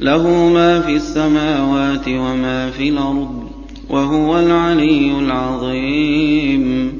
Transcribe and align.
له 0.00 0.48
ما 0.48 0.80
في 0.80 0.96
السماوات 0.96 2.08
وما 2.08 2.70
في 2.70 2.88
الأرض 2.88 3.48
وهو 3.90 4.38
العلي 4.38 5.18
العظيم. 5.18 6.92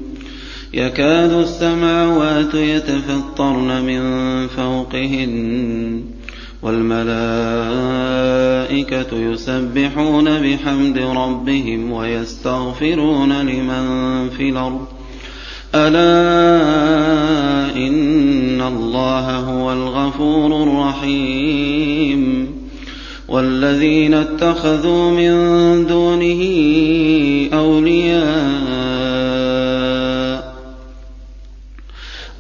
يكاد 0.75 1.33
السماوات 1.33 2.55
يتفطرن 2.55 3.83
من 3.83 4.03
فوقهن 4.47 6.03
والملائكة 6.63 7.09
يسبحون 9.17 10.41
بحمد 10.43 10.99
ربهم 10.99 11.93
ويستغفرون 11.93 13.33
لمن 13.33 14.29
في 14.31 14.49
الأرض. 14.49 14.87
ألا 15.75 16.17
إن 17.77 18.61
الله 18.61 19.37
هو 19.37 19.73
الغفور 19.73 20.63
الرحيم. 20.63 22.48
والذين 23.29 24.15
اتخذوا 24.15 25.11
من 25.11 25.87
دونه 25.87 26.43
أولياء 27.53 28.29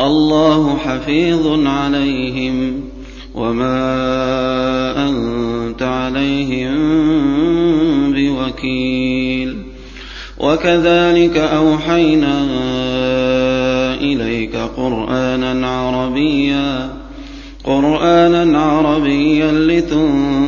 الله 0.00 0.77
حفيظ 0.77 1.67
عليهم 1.67 2.80
وما 3.34 3.78
أنت 5.08 5.83
عليهم 5.83 6.78
بوكيل 8.12 9.56
وكذلك 10.39 11.36
أوحينا 11.36 12.45
إليك 14.00 14.56
قرآنا 14.56 15.69
عربيا 15.69 16.91
قرآنا 17.64 18.58
عربيا 18.58 19.52
لتنذر 19.52 20.48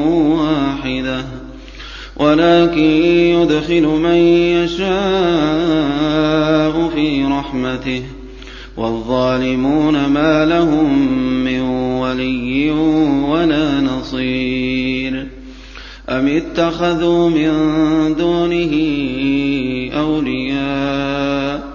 ولكن 2.31 2.81
يدخل 2.81 3.81
من 3.81 4.15
يشاء 4.63 4.89
في 6.95 7.25
رحمته. 7.25 8.03
والظالمون 8.77 10.05
ما 10.05 10.45
لهم 10.45 11.13
من 11.43 11.61
ولي 11.99 12.71
ولا 13.29 13.81
نصير. 13.81 15.27
أم 16.09 16.27
اتخذوا 16.27 17.29
من 17.29 17.51
دونه 18.15 18.73
أولياء؟ 19.99 21.71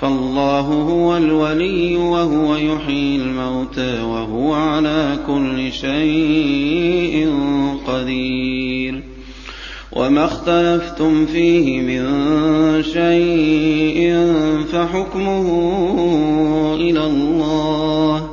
فالله 0.00 0.60
هو 0.60 1.16
الولي 1.16 1.96
وهو 1.96 2.56
يحيي 2.56 3.16
الموتى 3.16 4.02
وهو 4.02 4.54
على 4.54 5.18
كل 5.26 5.72
شيء 5.72 7.32
قدير. 7.86 9.07
وما 9.92 10.24
اختلفتم 10.24 11.26
فيه 11.26 11.80
من 11.80 12.04
شيء 12.82 14.32
فحكمه 14.72 15.46
إلى 16.74 17.06
الله. 17.06 18.28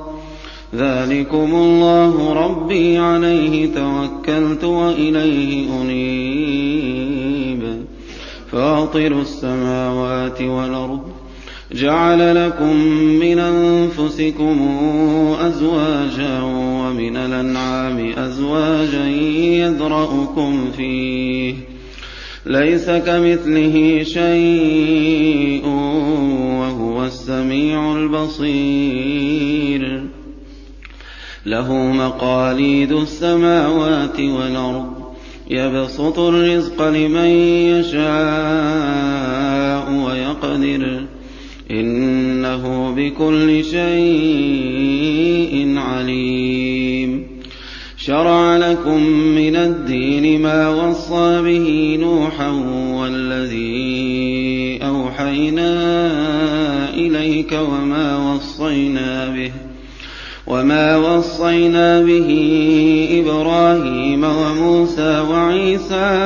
ذلكم 0.76 1.56
الله 1.56 2.34
ربي 2.34 2.98
عليه 2.98 3.74
توكلت 3.74 4.64
وإليه 4.64 5.82
أنيب. 5.82 7.16
فاطر 8.52 9.22
السماوات 9.22 10.42
والأرض 10.42 11.15
جعل 11.76 12.48
لكم 12.48 12.76
من 12.96 13.40
أنفسكم 13.40 14.70
أزواجا 15.40 16.42
ومن 16.42 17.18
الأنعام 17.18 18.14
أزواجا 18.18 19.08
يذرأكم 19.08 20.72
فيه. 20.78 21.56
ليس 22.46 22.86
كمثله 22.86 24.04
شيء 24.04 25.68
وهو 26.60 27.06
السميع 27.06 27.96
البصير. 27.96 30.04
له 31.46 31.74
مقاليد 31.74 32.92
السماوات 32.92 34.20
والأرض. 34.20 34.94
يبسط 35.50 36.20
الرزق 36.20 36.88
لمن 36.88 37.30
يشاء 37.80 39.92
ويقدر. 39.92 41.04
إنه 41.72 42.94
بكل 42.96 43.64
شيء 43.64 45.06
عليم. 45.78 47.36
شرع 48.06 48.58
لكم 48.58 49.04
من 49.10 49.56
الدين 49.56 50.42
ما 50.42 50.70
وصى 50.70 51.42
به 51.42 51.98
نوحا 52.02 52.50
والذي 52.94 54.80
أوحينا 54.84 55.74
إليك 56.94 57.52
وما 57.72 58.34
وصينا 58.34 59.30
به 59.30 59.52
وما 60.48 60.98
وصينا 60.98 62.02
به 62.02 62.30
إبراهيم 63.12 64.24
وموسى 64.24 65.20
وعيسى 65.20 66.26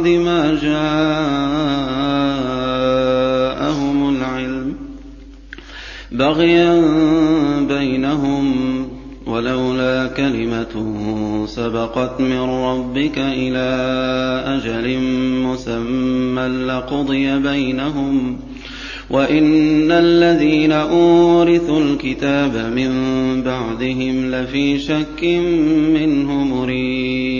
بعد 0.00 0.08
ما 0.08 0.54
جاءهم 3.60 4.16
العلم 4.16 4.74
بغيا 6.12 6.82
بينهم 7.68 8.86
ولولا 9.26 10.06
كلمة 10.06 10.96
سبقت 11.46 12.20
من 12.20 12.40
ربك 12.40 13.18
إلى 13.18 13.68
أجل 14.46 14.98
مسمى 15.44 16.42
لقضي 16.42 17.38
بينهم 17.38 18.36
وإن 19.10 19.92
الذين 19.92 20.72
أورثوا 20.72 21.80
الكتاب 21.80 22.72
من 22.76 22.92
بعدهم 23.42 24.30
لفي 24.30 24.78
شك 24.78 25.24
منه 25.94 26.32
مريب 26.44 27.39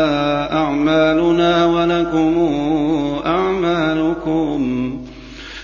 أعمالنا 0.87 1.65
ولكم 1.65 2.49
أعمالكم. 3.25 4.91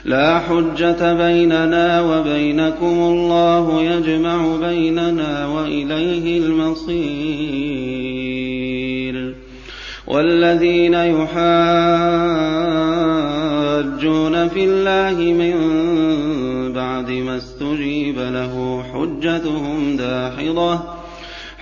لا 0.06 0.40
حجة 0.40 1.14
بيننا 1.14 2.02
وبينكم 2.02 2.86
الله 2.86 3.82
يجمع 3.82 4.56
بيننا 4.56 5.48
وإليه 5.48 6.40
المصير. 6.40 6.98
والذين 10.08 10.94
يحاجون 10.94 11.38
في 14.48 14.64
الله 14.64 15.34
من 15.34 15.58
بعد 16.74 17.12
ما 17.12 17.38
استجيب 17.38 18.20
له 18.20 18.84
حجتهم 18.94 19.98
داحضة. 19.98 20.97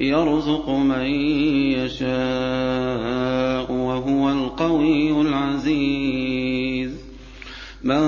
يرزق 0.00 0.70
من 0.70 1.06
يشاء 1.72 3.72
وهو 3.72 4.30
القوي 4.30 5.20
العزيز. 5.20 6.90
من 7.84 8.02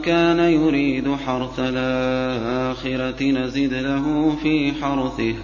كان 0.00 0.38
يريد 0.38 1.14
حرث 1.26 1.58
الآخرة 1.58 3.22
نزد 3.22 3.74
له 3.74 4.36
في 4.42 4.72
حرثه 4.82 5.34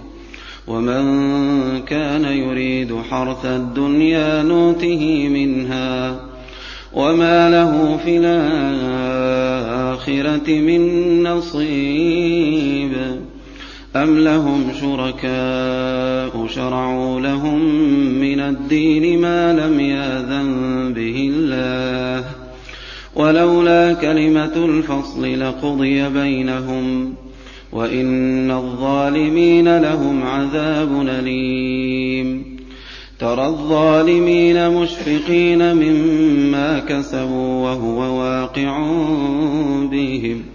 ومن 0.67 1.81
كان 1.81 2.25
يريد 2.25 2.95
حرث 3.09 3.45
الدنيا 3.45 4.43
نوته 4.43 5.29
منها 5.29 6.19
وما 6.93 7.49
له 7.49 7.97
في 7.97 8.17
الآخرة 8.17 8.49
من 10.49 11.23
نصيب. 11.23 13.24
أم 13.95 14.19
لهم 14.19 14.71
شركاء 14.81 16.47
شرعوا 16.47 17.21
لهم 17.21 17.59
من 18.19 18.39
الدين 18.39 19.21
ما 19.21 19.53
لم 19.53 19.79
ياذن 19.79 20.93
به 20.93 21.31
الله 21.33 22.25
ولولا 23.15 23.93
كلمة 23.93 24.65
الفصل 24.65 25.39
لقضي 25.39 26.09
بينهم 26.09 27.13
وإن 27.71 28.51
الظالمين 28.51 29.77
لهم 29.77 30.23
عذاب 30.23 31.01
أليم 31.09 32.57
ترى 33.19 33.45
الظالمين 33.45 34.69
مشفقين 34.69 35.75
مما 35.75 36.79
كسبوا 36.79 37.63
وهو 37.63 38.19
واقع 38.19 38.77
بهم 39.91 40.54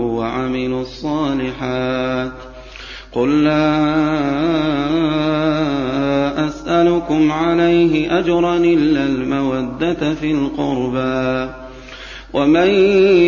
وعملوا 0.21 0.81
الصالحات. 0.81 2.31
قل 3.11 3.43
لا 3.43 3.81
أسألكم 6.47 7.31
عليه 7.31 8.19
أجرا 8.19 8.57
إلا 8.57 9.03
المودة 9.03 10.13
في 10.13 10.31
القربى. 10.31 11.53
ومن 12.33 12.67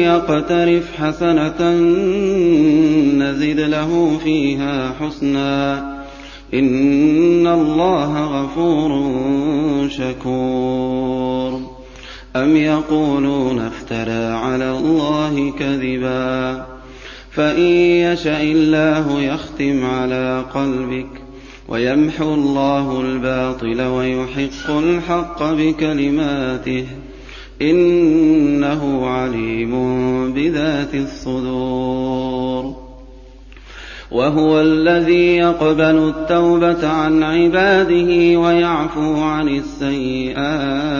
يقترف 0.04 0.84
حسنة 1.02 1.72
نزد 3.18 3.60
له 3.60 4.20
فيها 4.24 4.94
حسنا. 5.00 5.78
إن 6.54 7.48
الله 7.48 8.44
غفور 8.44 8.92
شكور. 9.90 11.62
أم 12.36 12.58
يقولون 12.58 13.60
افترى 13.60 14.26
على 14.26 14.72
الله 14.72 15.54
كذبا؟ 15.60 16.73
فإن 17.36 17.62
يشأ 17.62 18.42
الله 18.42 19.22
يختم 19.22 19.86
على 19.86 20.46
قلبك 20.54 21.10
ويمحو 21.68 22.34
الله 22.34 23.02
الباطل 23.02 23.82
ويحق 23.82 24.70
الحق 24.70 25.44
بكلماته 25.44 26.86
إنه 27.62 29.08
عليم 29.08 29.74
بذات 30.34 30.96
الصدور. 30.96 32.76
وهو 34.12 34.62
الذي 34.62 35.36
يقبل 35.38 36.14
التوبة 36.16 36.88
عن 36.88 37.24
عباده 37.24 38.40
ويعفو 38.40 39.22
عن 39.22 39.50
السيئات 39.50 40.94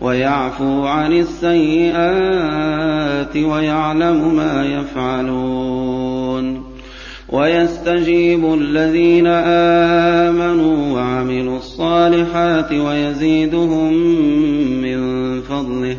ويعفو 0.00 0.86
عن 0.86 1.12
السيئات 1.12 3.36
ويعلم 3.36 4.36
ما 4.36 4.66
يفعلون. 4.66 6.62
ويستجيب 7.28 8.54
الذين 8.54 9.26
آمنوا 9.26 10.94
وعملوا 10.94 11.56
الصالحات 11.56 12.72
ويزيدهم 12.72 13.92
من 14.82 15.40
فضله. 15.40 15.96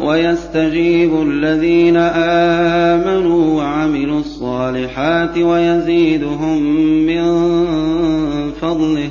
ويستجيب 0.00 1.22
الذين 1.22 1.96
آمنوا 1.96 3.62
وعملوا 3.62 4.20
الصالحات 4.20 5.38
ويزيدهم 5.38 6.62
من 7.06 7.24
فضله. 8.52 9.10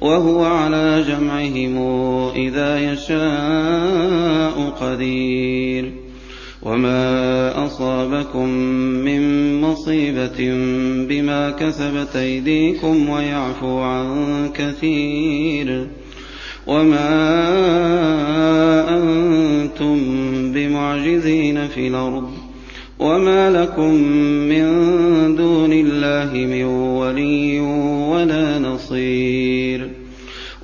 وهو 0.00 0.44
على 0.44 1.04
جمعهم 1.08 1.78
إذا 2.36 2.92
يشاء 2.92 4.70
قدير. 4.80 5.92
وما 6.62 7.66
أصابكم 7.66 8.48
من 9.04 9.60
مصيبة 9.60 10.54
بما 11.08 11.50
كسبت 11.50 12.16
أيديكم 12.16 13.08
ويعفو 13.08 13.78
عن 13.78 14.48
كثير. 14.54 15.86
وما 16.66 17.18
أنتم 18.96 19.96
بمعجزين 20.52 21.68
في 21.68 21.88
الأرض. 21.88 22.30
وما 22.98 23.50
لكم 23.50 23.94
من 24.48 24.66
دون 25.36 25.72
الله 25.72 26.32
من 26.34 26.64
ولي 26.64 27.60
ولا 28.10 28.58
نصير. 28.58 29.29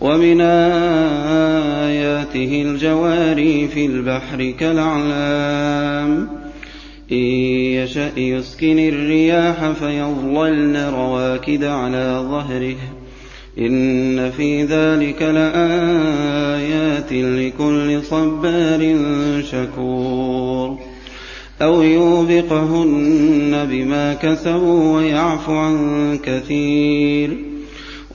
ومن 0.01 0.41
آياته 0.41 2.63
الجواري 2.63 3.69
في 3.69 3.87
البحر 3.87 4.55
كالأعلام. 4.61 6.29
إن 7.13 7.17
يشأ 7.17 8.11
يسكن 8.17 8.79
الرياح 8.79 9.71
فيظللن 9.71 10.77
رواكد 10.77 11.65
على 11.65 12.27
ظهره. 12.31 12.77
إن 13.59 14.31
في 14.31 14.63
ذلك 14.63 15.23
لآيات 15.23 17.13
لكل 17.13 18.03
صبار 18.03 18.97
شكور. 19.43 20.79
أو 21.63 21.83
يوبقهن 21.83 23.67
بما 23.71 24.15
كسبوا 24.15 24.97
ويعفو 24.97 25.53
عن 25.53 26.19
كثير. 26.25 27.56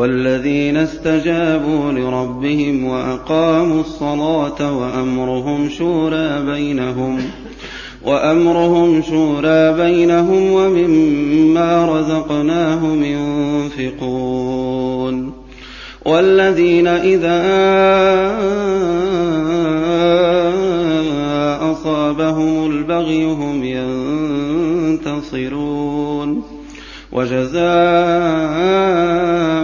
والذين 0.00 0.76
استجابوا 0.76 1.92
لربهم 1.92 2.84
وأقاموا 2.84 3.80
الصلاة 3.80 4.78
وأمرهم 4.78 5.68
شورى 5.68 6.42
بينهم 6.44 7.18
وأمرهم 8.04 9.02
شورى 9.02 9.72
بينهم 9.72 10.52
ومما 10.52 11.86
رزقناهم 11.86 13.04
ينفقون 13.78 15.32
والذين 16.04 16.86
إذا 16.86 17.40
أصابهم 21.72 22.70
البغي 22.70 23.24
هم 23.24 23.64
ينتصرون 24.94 26.42
وجزاء 27.12 28.60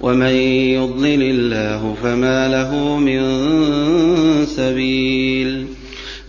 ومن 0.00 0.34
يضلل 0.74 1.22
الله 1.22 1.94
فما 2.02 2.48
له 2.48 2.98
من 2.98 3.20
سبيل 4.46 5.66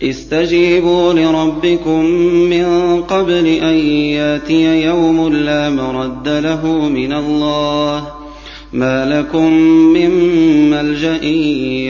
استجيبوا 0.02 1.12
لربكم 1.12 2.04
من 2.50 2.66
قبل 3.02 3.46
أن 3.46 3.76
يأتي 3.88 4.84
يوم 4.84 5.28
لا 5.28 5.70
مرد 5.70 6.28
له 6.28 6.88
من 6.88 7.12
الله 7.12 8.08
ما 8.72 9.18
لكم 9.18 9.52
من 9.92 10.10
ملجأ 10.70 11.24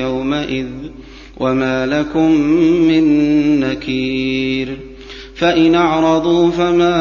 يومئذ 0.03 0.67
وما 1.41 1.87
لكم 1.87 2.31
من 2.89 3.05
نكير 3.61 4.79
فإن 5.35 5.75
أعرضوا 5.75 6.51
فما 6.51 6.93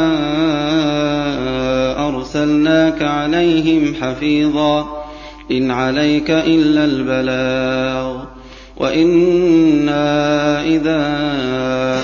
أرسلناك 2.36 3.02
عليهم 3.02 3.96
حفيظا 4.02 5.04
إن 5.52 5.72
عليك 5.72 6.30
إلا 6.30 6.86
البلاغ. 6.86 8.24
وإنا 8.78 10.64
إذا 10.66 11.02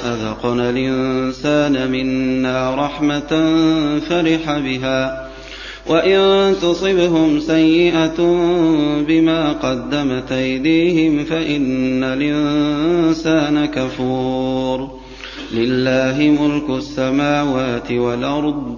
أذقنا 0.05 0.69
الإنسان 0.69 1.91
منا 1.91 2.75
رحمة 2.75 3.31
فرح 3.99 4.57
بها 4.57 5.29
وإن 5.87 6.55
تصبهم 6.61 7.39
سيئة 7.39 8.17
بما 9.07 9.51
قدمت 9.51 10.31
أيديهم 10.31 11.25
فإن 11.25 12.03
الإنسان 12.03 13.65
كفور. 13.65 14.99
لله 15.53 16.37
ملك 16.41 16.77
السماوات 16.77 17.91
والأرض 17.91 18.77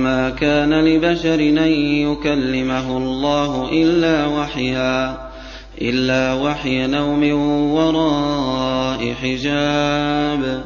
وما 0.00 0.30
كان 0.30 0.84
لبشر 0.84 1.34
أن 1.40 1.72
يكلمه 2.08 2.96
الله 2.96 3.68
إلا 3.72 4.26
وحيا 4.26 5.28
إلا 5.80 6.34
وحي 6.34 6.86
نوم 6.86 7.32
وراء 7.72 9.14
حجاب 9.22 10.64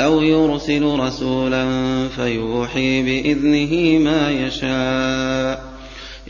أو 0.00 0.22
يرسل 0.22 0.84
رسولا 0.84 1.66
فيوحي 2.08 3.02
بإذنه 3.02 3.98
ما 3.98 4.30
يشاء 4.30 5.64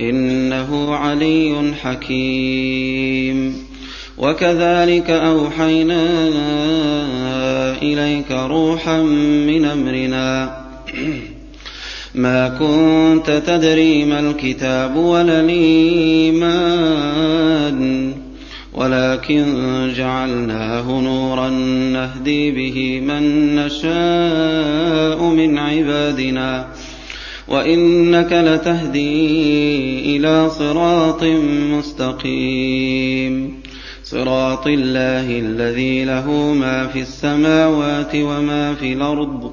إنه 0.01 0.95
علي 0.95 1.75
حكيم. 1.83 3.67
وكذلك 4.19 5.11
أوحينا 5.11 6.03
إليك 7.83 8.31
روحا 8.31 9.03
من 9.47 9.65
أمرنا 9.65 10.67
ما 12.17 12.49
كنت 12.49 13.43
تدري 13.47 14.05
ما 14.05 14.21
الكتاب 14.21 14.97
ولا 14.97 15.41
الإيمان 15.41 16.97
ولكن 18.75 19.45
جعلناه 19.97 21.01
نورا 21.01 21.49
نهدي 21.93 22.51
به 22.51 23.01
من 23.01 23.55
نشاء 23.57 25.25
من 25.25 25.59
عبادنا. 25.59 26.67
وإنك 27.49 28.33
لتهدي 28.33 30.17
إلى 30.17 30.51
صراط 30.51 31.25
مستقيم. 31.79 33.63
صراط 34.05 34.67
الله 34.67 35.39
الذي 35.39 36.05
له 36.05 36.31
ما 36.31 36.87
في 36.87 37.01
السماوات 37.01 38.15
وما 38.15 38.75
في 38.75 38.93
الأرض. 38.93 39.53